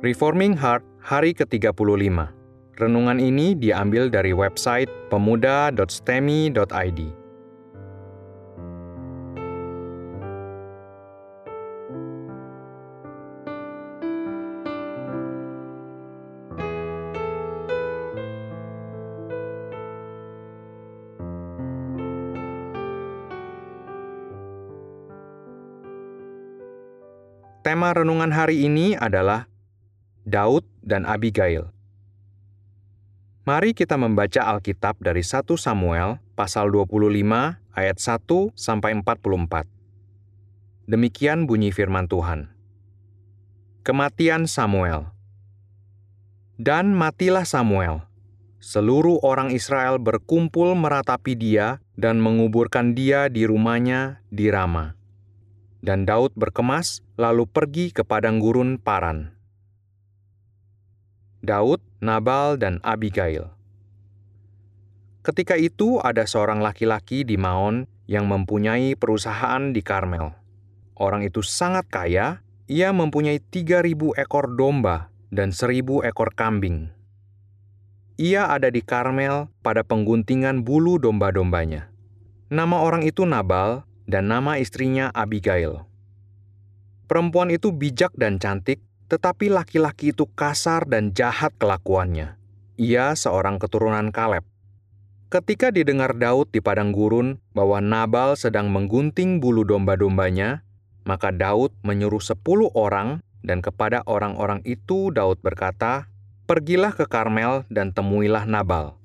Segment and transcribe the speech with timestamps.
[0.00, 1.76] Reforming Heart hari ke-35.
[2.80, 7.00] Renungan ini diambil dari website pemuda.stemi.id.
[27.60, 29.49] Tema renungan hari ini adalah
[30.30, 31.74] Daud dan Abigail.
[33.42, 37.18] Mari kita membaca Alkitab dari 1 Samuel pasal 25
[37.74, 39.66] ayat 1 sampai 44.
[40.86, 42.46] Demikian bunyi firman Tuhan.
[43.82, 45.10] Kematian Samuel.
[46.62, 48.06] Dan matilah Samuel.
[48.62, 54.94] Seluruh orang Israel berkumpul meratapi dia dan menguburkan dia di rumahnya di Rama.
[55.82, 59.39] Dan Daud berkemas, lalu pergi ke padang gurun Paran.
[61.40, 63.48] Daud, Nabal, dan Abigail.
[65.20, 70.32] Ketika itu ada seorang laki-laki di Maon yang mempunyai perusahaan di Karmel.
[70.96, 76.92] Orang itu sangat kaya, ia mempunyai 3.000 ekor domba dan 1.000 ekor kambing.
[78.20, 81.88] Ia ada di Karmel pada pengguntingan bulu domba-dombanya.
[82.50, 85.86] Nama orang itu Nabal, dan nama istrinya Abigail.
[87.06, 92.38] Perempuan itu bijak dan cantik, tetapi laki-laki itu kasar dan jahat kelakuannya.
[92.78, 94.46] Ia seorang keturunan Kaleb.
[95.30, 100.62] Ketika didengar Daud di padang gurun bahwa Nabal sedang menggunting bulu domba-dombanya,
[101.02, 106.06] maka Daud menyuruh sepuluh orang dan kepada orang-orang itu Daud berkata,
[106.50, 108.98] Pergilah ke Karmel dan temuilah Nabal.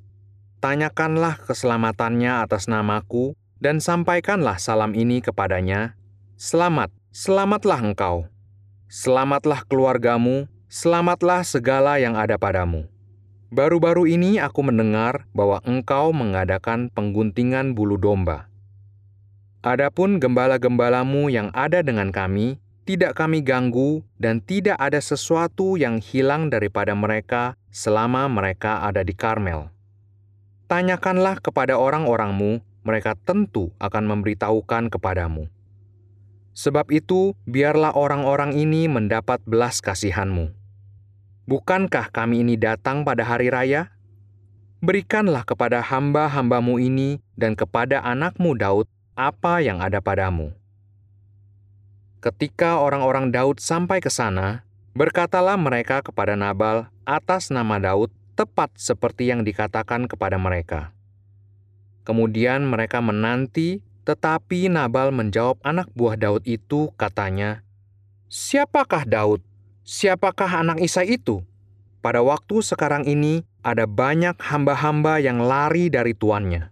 [0.65, 5.93] Tanyakanlah keselamatannya atas namaku dan sampaikanlah salam ini kepadanya,
[6.41, 8.25] Selamat, selamatlah engkau.
[8.85, 12.85] Selamatlah keluargamu, selamatlah segala yang ada padamu.
[13.49, 18.45] Baru-baru ini aku mendengar bahwa engkau mengadakan pengguntingan bulu domba.
[19.65, 26.53] Adapun gembala-gembalamu yang ada dengan kami, tidak kami ganggu dan tidak ada sesuatu yang hilang
[26.53, 29.73] daripada mereka selama mereka ada di Karmel.
[30.69, 35.49] Tanyakanlah kepada orang-orangmu mereka tentu akan memberitahukan kepadamu.
[36.55, 40.55] Sebab itu, biarlah orang-orang ini mendapat belas kasihanmu.
[41.45, 43.91] Bukankah kami ini datang pada hari raya?
[44.79, 48.87] Berikanlah kepada hamba-hambamu ini dan kepada anakmu Daud
[49.19, 50.55] apa yang ada padamu.
[52.23, 54.63] Ketika orang-orang Daud sampai ke sana,
[54.95, 60.95] berkatalah mereka kepada Nabal atas nama Daud tepat seperti yang dikatakan kepada mereka.
[62.07, 67.65] Kemudian mereka menanti, tetapi Nabal menjawab anak buah Daud itu, katanya,
[68.29, 69.41] Siapakah Daud?
[69.81, 71.41] Siapakah anak Isai itu?
[72.05, 76.69] Pada waktu sekarang ini ada banyak hamba-hamba yang lari dari tuannya.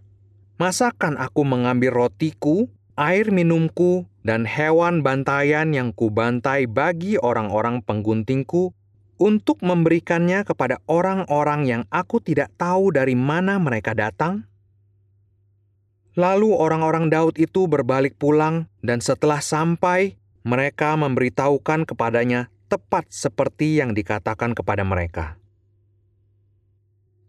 [0.62, 8.70] Masakan aku mengambil rotiku, air minumku, dan hewan bantayan yang kubantai bagi orang-orang pengguntingku
[9.18, 14.46] untuk memberikannya kepada orang-orang yang aku tidak tahu dari mana mereka datang?
[16.14, 20.14] Lalu orang-orang Daud itu berbalik pulang, dan setelah sampai,
[20.46, 25.34] mereka memberitahukan kepadanya tepat seperti yang dikatakan kepada mereka.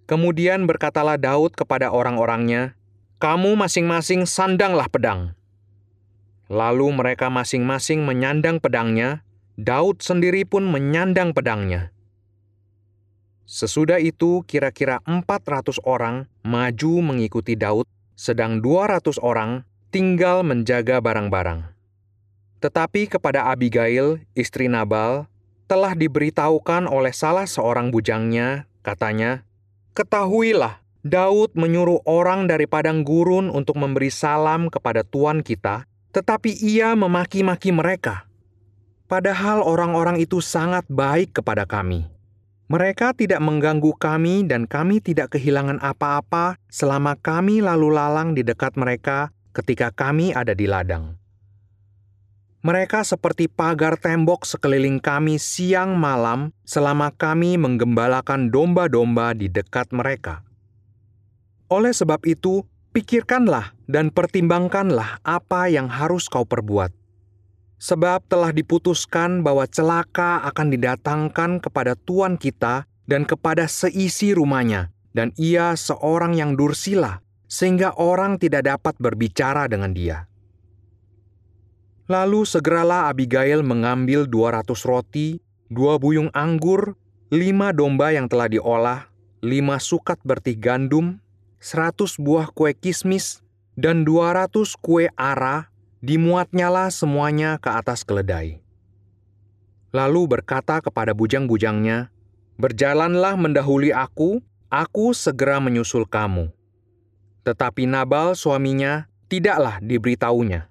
[0.05, 2.77] Kemudian berkatalah Daud kepada orang-orangnya,
[3.17, 5.33] "Kamu masing-masing sandanglah pedang."
[6.45, 9.25] Lalu mereka masing-masing menyandang pedangnya,
[9.57, 11.89] Daud sendiri pun menyandang pedangnya.
[13.49, 21.71] Sesudah itu, kira-kira 400 orang maju mengikuti Daud sedang 200 orang tinggal menjaga barang-barang.
[22.63, 25.27] Tetapi kepada Abigail, istri Nabal,
[25.67, 29.45] telah diberitahukan oleh salah seorang bujangnya, katanya,
[29.95, 36.97] Ketahuilah, Daud menyuruh orang dari padang gurun untuk memberi salam kepada tuan kita, tetapi ia
[36.97, 38.25] memaki-maki mereka.
[39.05, 42.14] Padahal orang-orang itu sangat baik kepada kami.
[42.65, 48.73] Mereka tidak mengganggu kami, dan kami tidak kehilangan apa-apa selama kami lalu lalang di dekat
[48.73, 51.13] mereka ketika kami ada di ladang.
[52.65, 60.41] Mereka seperti pagar tembok sekeliling kami siang malam selama kami menggembalakan domba-domba di dekat mereka.
[61.69, 62.65] Oleh sebab itu,
[62.97, 67.04] pikirkanlah dan pertimbangkanlah apa yang harus kau perbuat
[67.79, 75.31] sebab telah diputuskan bahwa celaka akan didatangkan kepada tuan kita dan kepada seisi rumahnya, dan
[75.37, 80.25] ia seorang yang dursila, sehingga orang tidak dapat berbicara dengan dia.
[82.05, 85.41] Lalu segeralah Abigail mengambil 200 roti,
[85.73, 86.93] dua buyung anggur,
[87.33, 89.09] lima domba yang telah diolah,
[89.41, 91.17] lima sukat bertih gandum,
[91.57, 93.41] seratus buah kue kismis,
[93.73, 95.73] dan dua ratus kue ara,
[96.05, 98.61] dimuatnyalah semuanya ke atas keledai.
[99.89, 102.13] Lalu berkata kepada bujang-bujangnya,
[102.55, 106.53] Berjalanlah mendahului aku, aku segera menyusul kamu.
[107.43, 110.69] Tetapi Nabal suaminya tidaklah diberitahunya.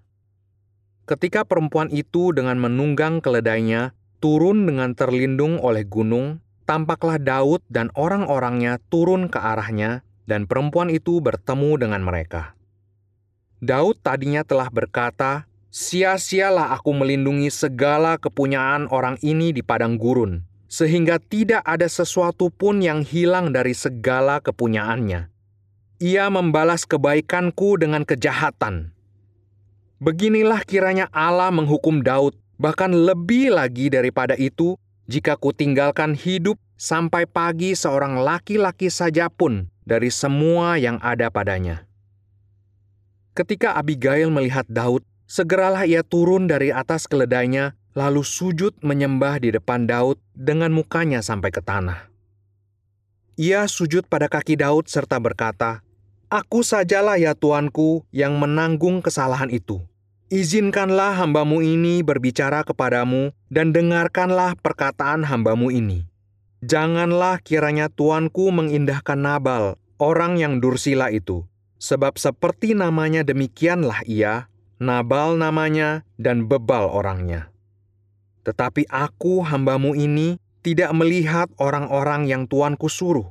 [1.04, 3.92] Ketika perempuan itu dengan menunggang keledainya
[4.24, 11.20] turun dengan terlindung oleh gunung, tampaklah Daud dan orang-orangnya turun ke arahnya, dan perempuan itu
[11.20, 12.56] bertemu dengan mereka.
[13.64, 21.16] Daud tadinya telah berkata, "Sia-sialah aku melindungi segala kepunyaan orang ini di padang gurun, sehingga
[21.16, 25.32] tidak ada sesuatu pun yang hilang dari segala kepunyaannya.
[25.96, 28.92] Ia membalas kebaikanku dengan kejahatan."
[29.96, 34.76] Beginilah kiranya Allah menghukum Daud, bahkan lebih lagi daripada itu,
[35.08, 41.88] jika kutinggalkan hidup sampai pagi seorang laki-laki saja pun dari semua yang ada padanya.
[43.34, 49.90] Ketika Abigail melihat Daud, segeralah ia turun dari atas keledainya, lalu sujud menyembah di depan
[49.90, 52.06] Daud dengan mukanya sampai ke tanah.
[53.34, 55.82] Ia sujud pada kaki Daud serta berkata,
[56.30, 59.82] Aku sajalah ya tuanku yang menanggung kesalahan itu
[60.34, 66.10] Izinkanlah hambamu ini berbicara kepadamu dan dengarkanlah perkataan hambamu ini.
[66.58, 71.46] Janganlah kiranya tuanku mengindahkan Nabal, orang yang dursila itu.
[71.84, 74.48] Sebab seperti namanya demikianlah ia,
[74.80, 77.52] Nabal namanya dan bebal orangnya.
[78.48, 83.28] Tetapi aku hambamu ini tidak melihat orang-orang yang tuanku suruh.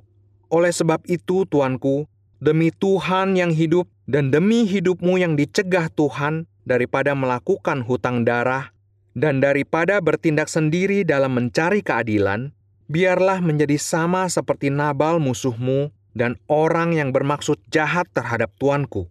[0.54, 2.06] Oleh sebab itu tuanku,
[2.38, 8.70] demi Tuhan yang hidup dan demi hidupmu yang dicegah Tuhan, daripada melakukan hutang darah
[9.18, 12.54] dan daripada bertindak sendiri dalam mencari keadilan,
[12.86, 19.10] biarlah menjadi sama seperti Nabal musuhmu dan orang yang bermaksud jahat terhadap tuanku.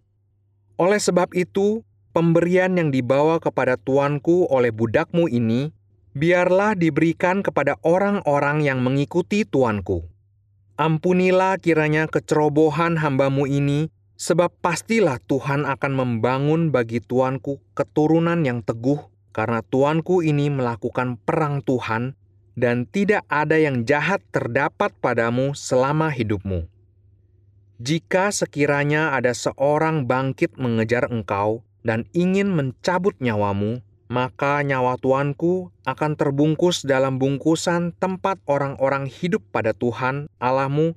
[0.79, 5.71] Oleh sebab itu, pemberian yang dibawa kepada tuanku oleh budakmu ini,
[6.15, 10.07] biarlah diberikan kepada orang-orang yang mengikuti tuanku.
[10.79, 19.01] Ampunilah kiranya kecerobohan hambamu ini Sebab pastilah Tuhan akan membangun bagi tuanku keturunan yang teguh,
[19.35, 22.15] karena tuanku ini melakukan perang Tuhan,
[22.55, 26.69] dan tidak ada yang jahat terdapat padamu selama hidupmu.
[27.83, 36.15] Jika sekiranya ada seorang bangkit mengejar engkau dan ingin mencabut nyawamu, maka nyawa tuanku akan
[36.15, 40.95] terbungkus dalam bungkusan tempat orang-orang hidup pada Tuhan Allahmu,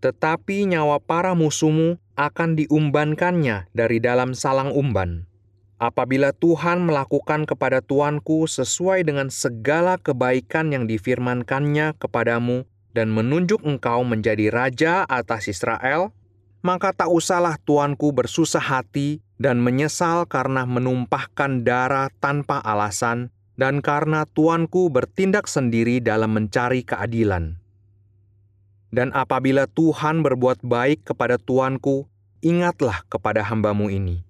[0.00, 5.28] tetapi nyawa para musuhmu akan diumbankannya dari dalam salang umban.
[5.76, 12.64] Apabila Tuhan melakukan kepada tuanku sesuai dengan segala kebaikan yang difirmankannya kepadamu
[12.96, 16.16] dan menunjuk engkau menjadi raja atas Israel,
[16.62, 24.24] maka tak usahlah tuanku bersusah hati dan menyesal karena menumpahkan darah tanpa alasan dan karena
[24.30, 27.58] tuanku bertindak sendiri dalam mencari keadilan.
[28.92, 32.06] Dan apabila Tuhan berbuat baik kepada tuanku,
[32.44, 34.20] ingatlah kepada hambamu ini.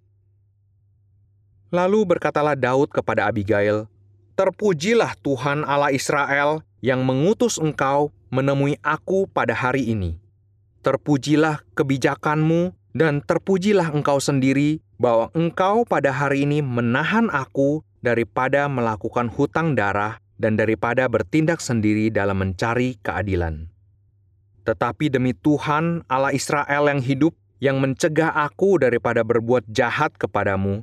[1.73, 3.91] Lalu berkatalah Daud kepada Abigail,
[4.33, 10.22] Terpujilah Tuhan Allah Israel yang mengutus engkau menemui aku pada hari ini.
[10.83, 19.31] Terpujilah kebijakanmu dan terpujilah engkau sendiri bahwa engkau pada hari ini menahan aku daripada melakukan
[19.31, 23.71] hutang darah dan daripada bertindak sendiri dalam mencari keadilan.
[24.67, 30.83] Tetapi demi Tuhan Allah Israel yang hidup, yang mencegah aku daripada berbuat jahat kepadamu,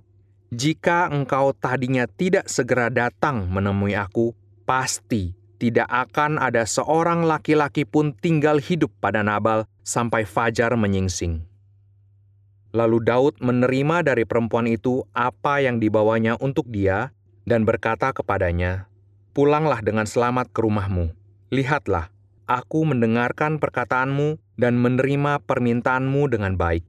[0.55, 4.31] jika engkau tadinya tidak segera datang menemui aku,
[4.63, 11.41] pasti tidak akan ada seorang laki-laki pun tinggal hidup pada Nabal sampai fajar menyingsing.
[12.69, 17.09] Lalu Daud menerima dari perempuan itu apa yang dibawanya untuk dia
[17.49, 18.85] dan berkata kepadanya,
[19.33, 21.09] "Pulanglah dengan selamat ke rumahmu.
[21.49, 22.13] Lihatlah,
[22.45, 26.85] aku mendengarkan perkataanmu dan menerima permintaanmu dengan baik.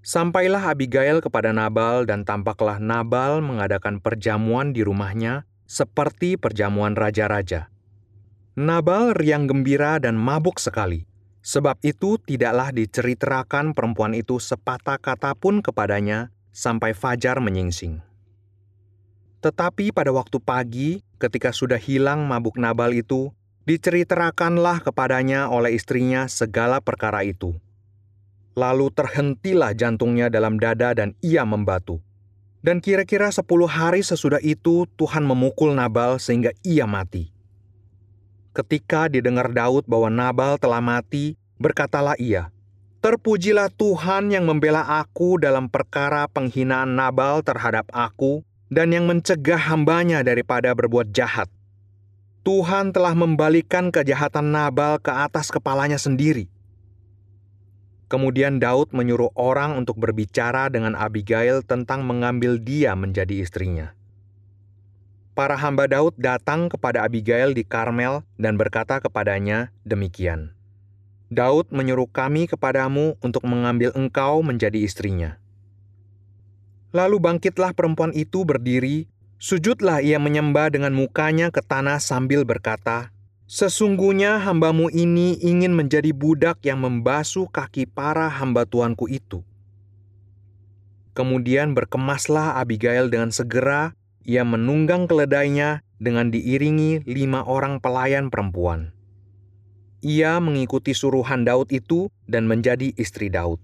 [0.00, 7.68] Sampailah Abigail kepada Nabal dan tampaklah Nabal mengadakan perjamuan di rumahnya seperti perjamuan raja-raja.
[8.56, 11.09] Nabal riang gembira dan mabuk sekali.
[11.40, 18.04] Sebab itu tidaklah diceritakan perempuan itu sepatah kata pun kepadanya sampai fajar menyingsing.
[19.40, 23.32] Tetapi pada waktu pagi, ketika sudah hilang mabuk Nabal itu,
[23.70, 27.54] Diceritakanlah kepadanya oleh istrinya segala perkara itu.
[28.58, 32.02] Lalu terhentilah jantungnya dalam dada dan ia membatu.
[32.66, 37.30] Dan kira-kira sepuluh hari sesudah itu Tuhan memukul Nabal sehingga ia mati.
[38.50, 42.50] Ketika didengar Daud bahwa Nabal telah mati, berkatalah ia,
[43.00, 50.20] Terpujilah Tuhan yang membela aku dalam perkara penghinaan Nabal terhadap aku dan yang mencegah hambanya
[50.20, 51.48] daripada berbuat jahat.
[52.44, 56.52] Tuhan telah membalikan kejahatan Nabal ke atas kepalanya sendiri.
[58.10, 63.94] Kemudian Daud menyuruh orang untuk berbicara dengan Abigail tentang mengambil dia menjadi istrinya.
[65.32, 70.52] Para hamba Daud datang kepada Abigail di Karmel dan berkata kepadanya demikian.
[71.30, 75.38] Daud menyuruh kami kepadamu untuk mengambil engkau menjadi istrinya.
[76.90, 79.06] Lalu bangkitlah perempuan itu berdiri,
[79.38, 83.14] sujudlah ia menyembah dengan mukanya ke tanah sambil berkata,
[83.50, 89.42] Sesungguhnya hambamu ini ingin menjadi budak yang membasuh kaki para hamba tuanku itu.
[91.14, 98.92] Kemudian berkemaslah Abigail dengan segera, ia menunggang keledainya dengan diiringi lima orang pelayan perempuan
[100.00, 103.60] ia mengikuti suruhan Daud itu dan menjadi istri Daud.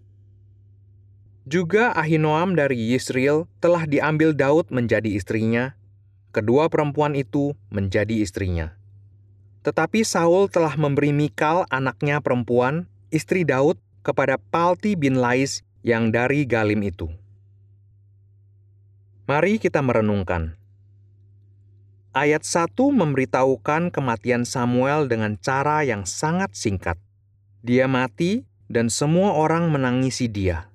[1.48, 5.78] Juga Ahinoam dari Yisrael telah diambil Daud menjadi istrinya,
[6.34, 8.76] kedua perempuan itu menjadi istrinya.
[9.64, 16.46] Tetapi Saul telah memberi Mikal anaknya perempuan, istri Daud, kepada Palti bin Lais yang dari
[16.46, 17.10] Galim itu.
[19.26, 20.54] Mari kita merenungkan
[22.14, 26.94] ayat 1 memberitahukan kematian Samuel dengan cara yang sangat singkat.
[27.66, 30.70] Dia mati dan semua orang menangisi dia.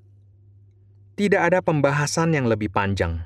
[1.16, 3.24] Tidak ada pembahasan yang lebih panjang.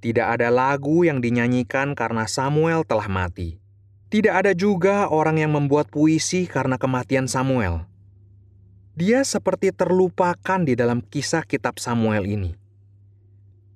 [0.00, 3.60] Tidak ada lagu yang dinyanyikan karena Samuel telah mati.
[4.08, 7.84] Tidak ada juga orang yang membuat puisi karena kematian Samuel.
[8.96, 12.61] Dia seperti terlupakan di dalam kisah kitab Samuel ini.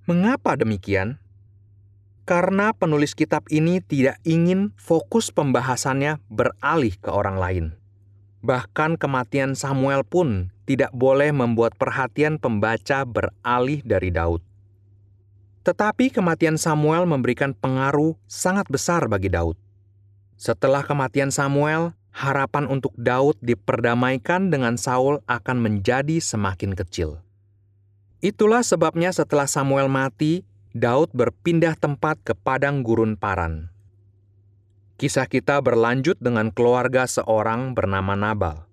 [0.06, 1.18] Mengapa demikian?
[2.26, 7.66] karena penulis kitab ini tidak ingin fokus pembahasannya beralih ke orang lain.
[8.42, 14.42] Bahkan kematian Samuel pun tidak boleh membuat perhatian pembaca beralih dari Daud.
[15.62, 19.54] Tetapi kematian Samuel memberikan pengaruh sangat besar bagi Daud.
[20.34, 27.25] Setelah kematian Samuel, harapan untuk Daud diperdamaikan dengan Saul akan menjadi semakin kecil.
[28.26, 30.42] Itulah sebabnya setelah Samuel mati,
[30.74, 33.70] Daud berpindah tempat ke padang gurun Paran.
[34.98, 38.66] Kisah kita berlanjut dengan keluarga seorang bernama Nabal.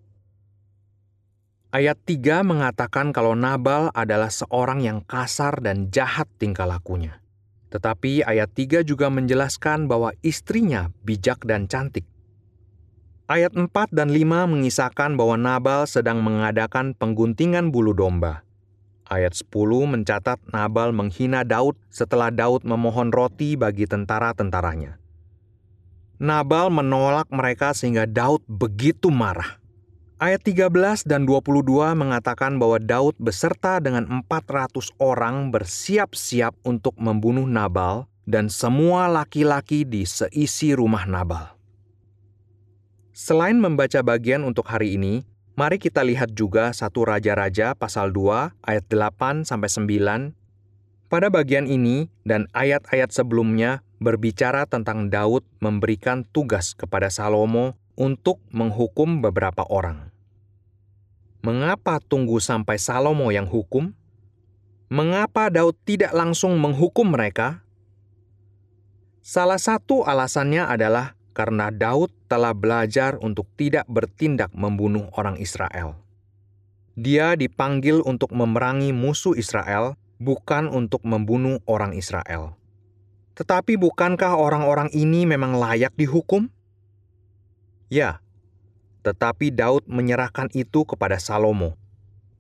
[1.70, 7.22] Ayat 3 mengatakan kalau Nabal adalah seorang yang kasar dan jahat tingkah lakunya.
[7.70, 12.10] Tetapi ayat 3 juga menjelaskan bahwa istrinya bijak dan cantik.
[13.30, 18.43] Ayat 4 dan 5 mengisahkan bahwa Nabal sedang mengadakan pengguntingan bulu domba.
[19.14, 24.98] Ayat 10 mencatat Nabal menghina Daud setelah Daud memohon roti bagi tentara-tentaranya.
[26.18, 29.62] Nabal menolak mereka sehingga Daud begitu marah.
[30.18, 38.10] Ayat 13 dan 22 mengatakan bahwa Daud beserta dengan 400 orang bersiap-siap untuk membunuh Nabal
[38.26, 41.54] dan semua laki-laki di seisi rumah Nabal.
[43.14, 45.22] Selain membaca bagian untuk hari ini,
[45.54, 50.34] Mari kita lihat juga satu Raja-Raja pasal 2 ayat 8 sampai 9.
[51.14, 59.22] Pada bagian ini dan ayat-ayat sebelumnya berbicara tentang Daud memberikan tugas kepada Salomo untuk menghukum
[59.22, 60.10] beberapa orang.
[61.46, 63.94] Mengapa tunggu sampai Salomo yang hukum?
[64.90, 67.62] Mengapa Daud tidak langsung menghukum mereka?
[69.22, 75.94] Salah satu alasannya adalah karena Daud telah belajar untuk tidak bertindak membunuh orang Israel.
[76.98, 82.58] Dia dipanggil untuk memerangi musuh Israel, bukan untuk membunuh orang Israel.
[83.38, 86.50] Tetapi, bukankah orang-orang ini memang layak dihukum?
[87.94, 88.18] Ya,
[89.06, 91.78] tetapi Daud menyerahkan itu kepada Salomo.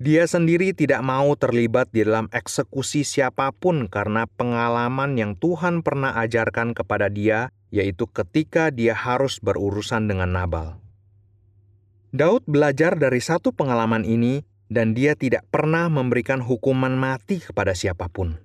[0.01, 6.17] Dia sendiri tidak mau terlibat di dalam eksekusi siapa pun karena pengalaman yang Tuhan pernah
[6.17, 10.77] ajarkan kepada dia yaitu ketika dia harus berurusan dengan Nabal.
[12.13, 18.05] Daud belajar dari satu pengalaman ini, dan dia tidak pernah memberikan hukuman mati kepada siapa
[18.13, 18.37] pun.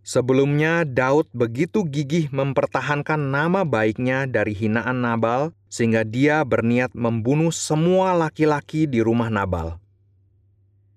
[0.00, 8.16] Sebelumnya, Daud begitu gigih mempertahankan nama baiknya dari hinaan Nabal, sehingga dia berniat membunuh semua
[8.16, 9.83] laki-laki di rumah Nabal.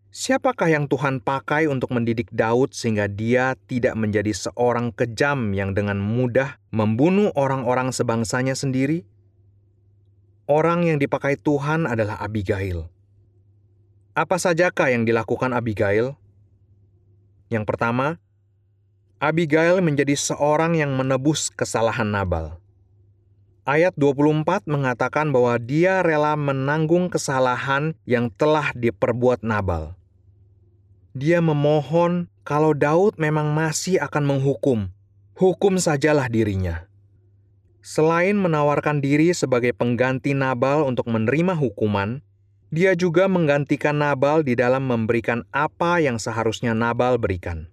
[0.08, 6.00] Siapakah yang Tuhan pakai untuk mendidik Daud sehingga dia tidak menjadi seorang kejam yang dengan
[6.00, 9.04] mudah membunuh orang-orang sebangsanya sendiri?
[10.48, 12.88] Orang yang dipakai Tuhan adalah Abigail.
[14.16, 16.16] Apa sajakah yang dilakukan Abigail?
[17.52, 18.16] Yang pertama,
[19.20, 22.56] Abigail menjadi seorang yang menebus kesalahan Nabal.
[23.68, 29.97] Ayat 24 mengatakan bahwa dia rela menanggung kesalahan yang telah diperbuat Nabal.
[31.18, 34.94] Dia memohon kalau Daud memang masih akan menghukum,
[35.34, 36.86] hukum sajalah dirinya.
[37.82, 42.22] Selain menawarkan diri sebagai pengganti Nabal untuk menerima hukuman,
[42.70, 47.66] dia juga menggantikan Nabal di dalam memberikan apa yang seharusnya Nabal berikan.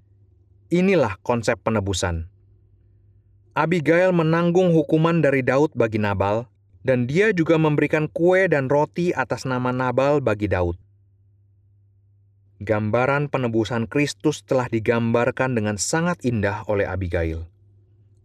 [0.72, 2.32] Inilah konsep penebusan.
[3.52, 6.48] Abigail menanggung hukuman dari Daud bagi Nabal,
[6.80, 10.80] dan dia juga memberikan kue dan roti atas nama Nabal bagi Daud.
[12.62, 17.50] Gambaran penebusan Kristus telah digambarkan dengan sangat indah oleh Abigail.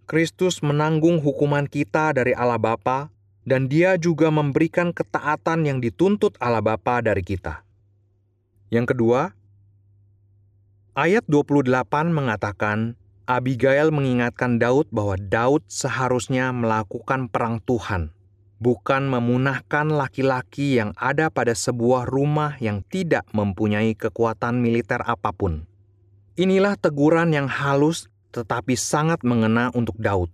[0.06, 3.10] Kristus menanggung hukuman kita dari Allah Bapa,
[3.50, 7.66] dan dia juga memberikan ketaatan yang dituntut Allah Bapa dari kita.
[8.70, 9.34] Yang kedua,
[10.94, 11.66] ayat 28
[12.14, 12.94] mengatakan,
[13.26, 18.14] Abigail mengingatkan Daud bahwa Daud seharusnya melakukan perang Tuhan,
[18.60, 25.66] bukan memunahkan laki-laki yang ada pada sebuah rumah yang tidak mempunyai kekuatan militer apa pun.
[26.36, 30.30] Inilah teguran yang halus tetapi sangat mengena untuk Daud.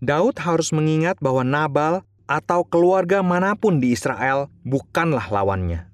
[0.00, 5.90] Daud harus mengingat bahwa Nabal atau keluarga mana pun di Israel bukanlah lawannya.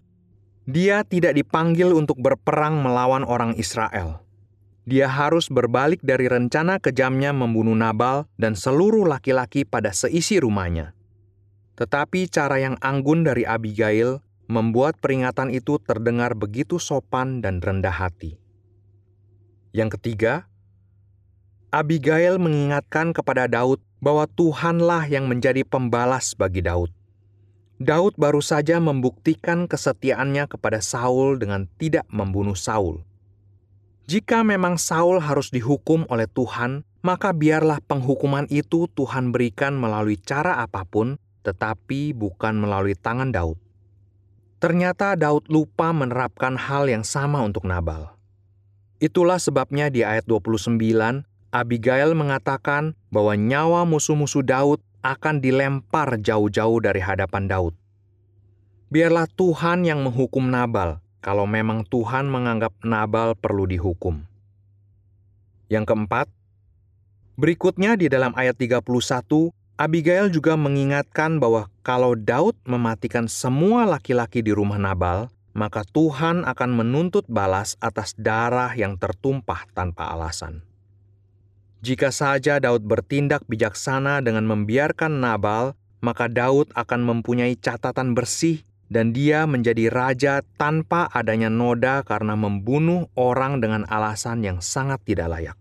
[0.66, 4.26] Dia tidak dipanggil untuk berperang melawan orang Israel
[4.86, 10.95] dia harus berbalik dari rencana kejamnya membunuh Nabal dan seluruh laki-laki pada seisi rumahnya.
[11.76, 18.40] Tetapi cara yang anggun dari Abigail membuat peringatan itu terdengar begitu sopan dan rendah hati.
[19.76, 20.48] Yang ketiga,
[21.68, 26.88] Abigail mengingatkan kepada Daud bahwa Tuhanlah yang menjadi pembalas bagi Daud.
[27.76, 33.04] Daud baru saja membuktikan kesetiaannya kepada Saul dengan tidak membunuh Saul.
[34.08, 40.62] Jika memang Saul harus dihukum oleh Tuhan, maka biarlah penghukuman itu Tuhan berikan melalui cara
[40.64, 43.54] apa pun, tetapi bukan melalui tangan Daud.
[44.58, 48.10] Ternyata Daud lupa menerapkan hal yang sama untuk Nabal.
[48.98, 51.22] Itulah sebabnya di ayat 29,
[51.54, 57.78] Abigail mengatakan bahwa nyawa musuh-musuh Daud akan dilempar jauh-jauh dari hadapan Daud.
[58.90, 64.26] Biarlah Tuhan yang menghukum Nabal, kalau memang Tuhan menganggap Nabal perlu dihukum.
[65.70, 66.26] Yang keempat,
[67.38, 68.82] berikutnya di dalam ayat 31,
[69.76, 76.70] Abigail juga mengingatkan bahwa kalau Daud mematikan semua laki-laki di rumah Nabal, maka Tuhan akan
[76.72, 80.64] menuntut balas atas darah yang tertumpah tanpa alasan.
[81.84, 89.12] Jika saja Daud bertindak bijaksana dengan membiarkan Nabal, maka Daud akan mempunyai catatan bersih dan
[89.12, 95.56] dia menjadi raja tanpa adanya noda karena membunuh orang dengan alasan yang sangat tidak layak.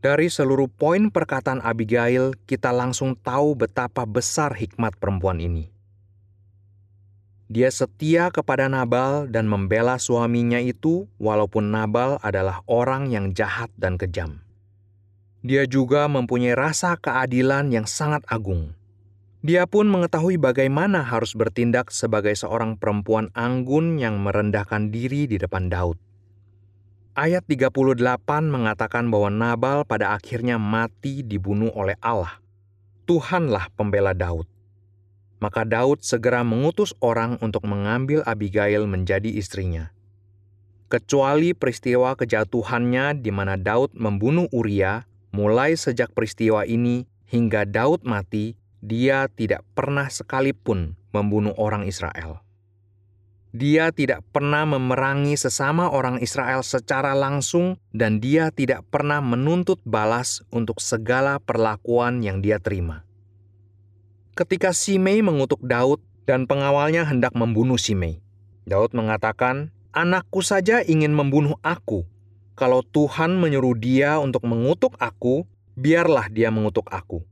[0.00, 5.68] Dari seluruh poin perkataan Abigail, kita langsung tahu betapa besar hikmat perempuan ini.
[7.52, 14.00] Dia setia kepada Nabal dan membela suaminya itu, walaupun Nabal adalah orang yang jahat dan
[14.00, 14.40] kejam.
[15.44, 18.80] Dia juga mempunyai rasa keadilan yang sangat agung
[19.40, 25.72] dia pun mengetahui bagaimana harus bertindak sebagai seorang perempuan anggun yang merendahkan diri di depan
[25.72, 25.96] Daud.
[27.18, 27.98] Ayat 38
[28.46, 32.38] mengatakan bahwa Nabal pada akhirnya mati dibunuh oleh Allah.
[33.02, 34.46] Tuhanlah pembela Daud.
[35.42, 39.90] Maka Daud segera mengutus orang untuk mengambil Abigail menjadi istrinya.
[40.86, 45.02] Kecuali peristiwa kejatuhannya di mana Daud membunuh Uria,
[45.34, 52.38] mulai sejak peristiwa ini hingga Daud mati, dia tidak pernah sekalipun membunuh orang Israel.
[53.50, 60.38] Dia tidak pernah memerangi sesama orang Israel secara langsung, dan dia tidak pernah menuntut balas
[60.54, 63.02] untuk segala perlakuan yang dia terima.
[64.38, 65.98] Ketika Simei mengutuk Daud
[66.30, 68.22] dan pengawalnya hendak membunuh Simei,
[68.70, 72.06] Daud mengatakan, "Anakku saja ingin membunuh aku.
[72.54, 75.42] Kalau Tuhan menyuruh dia untuk mengutuk aku,
[75.74, 77.26] biarlah dia mengutuk aku."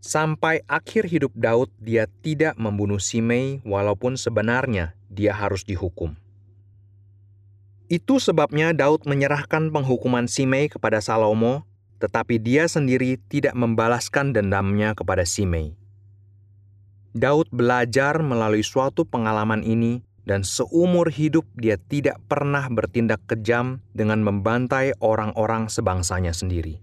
[0.00, 6.16] Sampai akhir hidup Daud, dia tidak membunuh Simei, walaupun sebenarnya dia harus dihukum.
[7.92, 11.68] Itu sebabnya Daud menyerahkan penghukuman Simei kepada Salomo,
[12.00, 15.76] tetapi dia sendiri tidak membalaskan dendamnya kepada Simei.
[17.12, 24.24] Daud belajar melalui suatu pengalaman ini, dan seumur hidup dia tidak pernah bertindak kejam dengan
[24.24, 26.80] membantai orang-orang sebangsanya sendiri.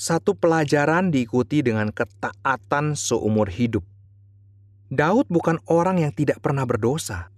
[0.00, 3.84] Satu pelajaran diikuti dengan ketaatan seumur hidup.
[4.88, 7.28] Daud bukan orang yang tidak pernah berdosa.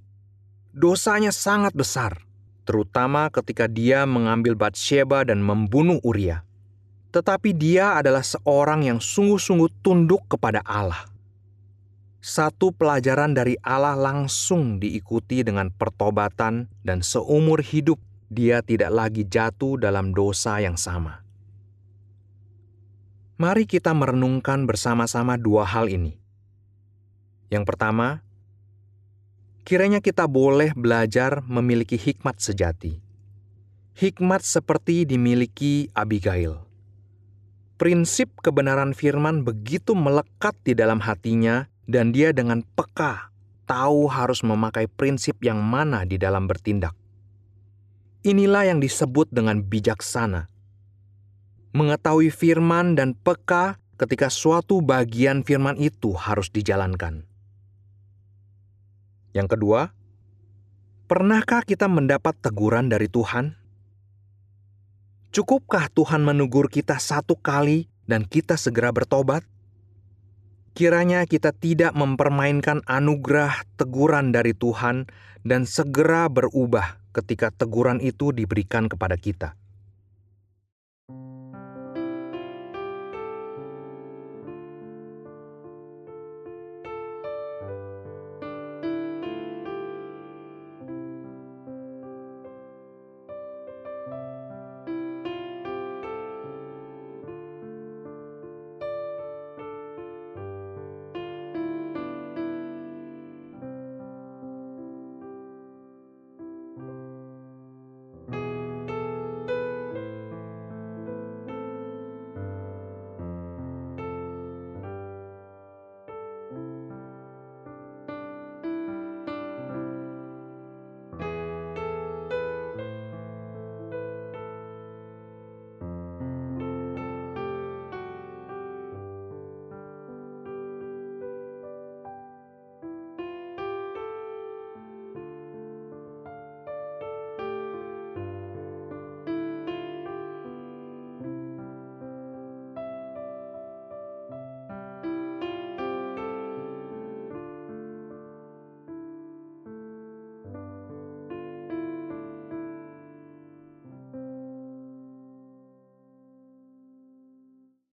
[0.71, 2.23] Dosanya sangat besar,
[2.63, 6.47] terutama ketika dia mengambil Batsheba dan membunuh Uria.
[7.13, 11.05] tetapi dia adalah seorang yang sungguh-sungguh tunduk kepada Allah.
[12.25, 18.01] Satu pelajaran dari Allah langsung diikuti dengan pertobatan, dan seumur hidup
[18.33, 21.22] dia tidak lagi jatuh dalam dosa yang sama.
[23.43, 26.15] Mari kita merenungkan bersama-sama dua hal ini.
[27.51, 28.23] Yang pertama,
[29.67, 33.03] kiranya kita boleh belajar memiliki hikmat sejati.
[33.99, 36.71] Hikmat seperti dimiliki Abigail
[37.83, 43.35] prinsip kebenaran firman begitu melekat di dalam hatinya dan dia dengan peka
[43.67, 46.95] tahu harus memakai prinsip yang mana di dalam bertindak.
[48.23, 50.47] Inilah yang disebut dengan bijaksana.
[51.73, 57.25] Mengetahui firman dan peka ketika suatu bagian firman itu harus dijalankan.
[59.33, 59.97] Yang kedua,
[61.09, 63.57] pernahkah kita mendapat teguran dari Tuhan?
[65.33, 69.41] Cukupkah Tuhan menegur kita satu kali dan kita segera bertobat?
[70.77, 75.09] Kiranya kita tidak mempermainkan anugerah teguran dari Tuhan
[75.41, 79.57] dan segera berubah ketika teguran itu diberikan kepada kita.